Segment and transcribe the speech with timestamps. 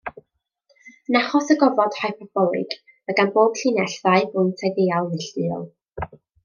[1.11, 5.73] Yn achos y gofod hyperbolig, mae gan bob llinell ddau bwynt ideal neilltuol.